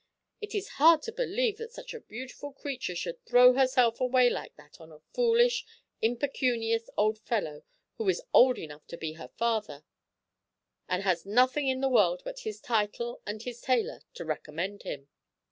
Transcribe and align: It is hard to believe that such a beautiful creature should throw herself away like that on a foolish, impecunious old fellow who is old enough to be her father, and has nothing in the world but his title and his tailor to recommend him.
It 0.41 0.55
is 0.55 0.67
hard 0.81 1.03
to 1.03 1.11
believe 1.11 1.57
that 1.59 1.71
such 1.73 1.93
a 1.93 1.99
beautiful 1.99 2.53
creature 2.53 2.95
should 2.95 3.23
throw 3.23 3.53
herself 3.53 4.01
away 4.01 4.31
like 4.31 4.55
that 4.55 4.81
on 4.81 4.91
a 4.91 5.01
foolish, 5.13 5.63
impecunious 6.01 6.89
old 6.97 7.19
fellow 7.19 7.61
who 7.97 8.09
is 8.09 8.23
old 8.33 8.57
enough 8.57 8.87
to 8.87 8.97
be 8.97 9.13
her 9.13 9.27
father, 9.37 9.83
and 10.89 11.03
has 11.03 11.27
nothing 11.27 11.67
in 11.67 11.81
the 11.81 11.87
world 11.87 12.23
but 12.25 12.39
his 12.39 12.59
title 12.59 13.21
and 13.27 13.43
his 13.43 13.61
tailor 13.61 14.01
to 14.15 14.25
recommend 14.25 14.81
him. 14.81 15.07